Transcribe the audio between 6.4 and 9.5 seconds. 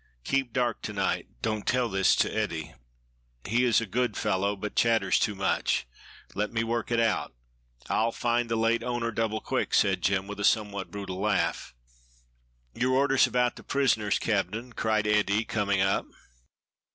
me work it out. I'll find the late owner double